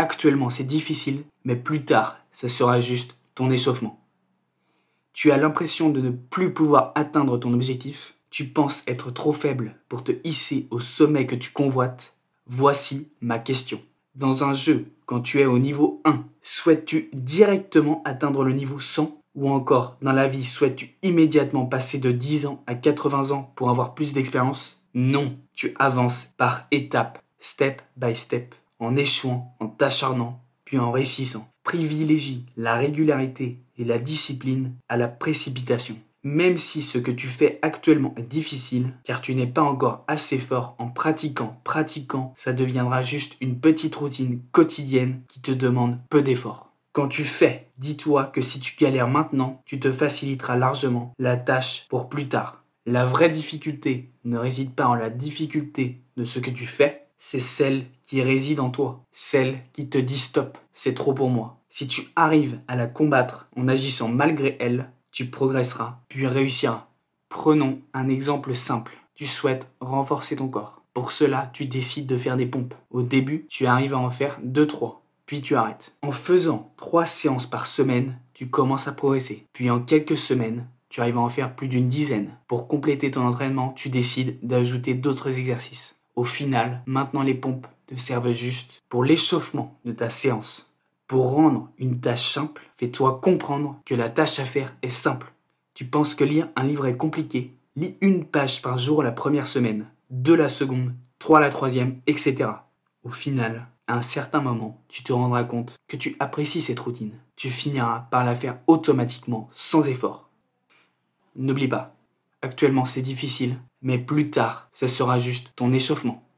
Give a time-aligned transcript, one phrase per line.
[0.00, 4.00] actuellement c'est difficile, mais plus tard ça sera juste ton échauffement.
[5.12, 9.76] Tu as l'impression de ne plus pouvoir atteindre ton objectif, tu penses être trop faible
[9.88, 12.14] pour te hisser au sommet que tu convoites.
[12.46, 13.82] Voici ma question.
[14.14, 19.20] Dans un jeu, quand tu es au niveau 1, souhaites-tu directement atteindre le niveau 100
[19.34, 23.70] ou encore, dans la vie, souhaites-tu immédiatement passer de 10 ans à 80 ans pour
[23.70, 24.80] avoir plus d'expérience?
[24.94, 31.46] Non, tu avances par étapes, step by step, en échouant, en t'acharnant, puis en réussissant.
[31.62, 35.96] Privilégie la régularité et la discipline à la précipitation.
[36.22, 40.38] Même si ce que tu fais actuellement est difficile, car tu n'es pas encore assez
[40.38, 46.20] fort en pratiquant, pratiquant, ça deviendra juste une petite routine quotidienne qui te demande peu
[46.20, 46.74] d'efforts.
[46.92, 51.86] Quand tu fais, dis-toi que si tu galères maintenant, tu te faciliteras largement la tâche
[51.88, 52.64] pour plus tard.
[52.84, 57.40] La vraie difficulté ne réside pas en la difficulté de ce que tu fais, c'est
[57.40, 61.58] celle qui réside en toi, celle qui te dit stop, c'est trop pour moi.
[61.68, 66.88] Si tu arrives à la combattre en agissant malgré elle, tu progresseras, puis réussiras.
[67.28, 68.96] Prenons un exemple simple.
[69.14, 70.82] Tu souhaites renforcer ton corps.
[70.94, 72.74] Pour cela, tu décides de faire des pompes.
[72.90, 75.94] Au début, tu arrives à en faire 2-3 puis tu arrêtes.
[76.02, 79.46] En faisant 3 séances par semaine, tu commences à progresser.
[79.52, 82.36] Puis en quelques semaines, tu arrives à en faire plus d'une dizaine.
[82.48, 85.94] Pour compléter ton entraînement, tu décides d'ajouter d'autres exercices.
[86.20, 90.70] Au final, maintenant les pompes te servent juste pour l'échauffement de ta séance.
[91.06, 95.32] Pour rendre une tâche simple, fais-toi comprendre que la tâche à faire est simple.
[95.72, 97.54] Tu penses que lire un livre est compliqué?
[97.74, 102.50] Lis une page par jour la première semaine, deux la seconde, trois la troisième, etc.
[103.02, 107.14] Au final, à un certain moment, tu te rendras compte que tu apprécies cette routine.
[107.36, 110.28] Tu finiras par la faire automatiquement, sans effort.
[111.34, 111.94] N'oublie pas,
[112.42, 116.29] actuellement c'est difficile, mais plus tard, ce sera juste ton échauffement.